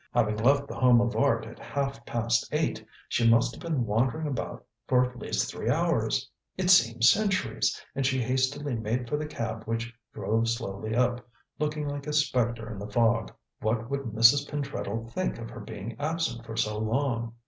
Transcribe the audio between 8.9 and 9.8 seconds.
for the cab